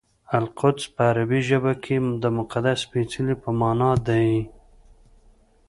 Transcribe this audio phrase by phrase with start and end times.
[0.37, 4.29] القدس په عربي ژبه کې د مقدس سپېڅلي په مانا دی.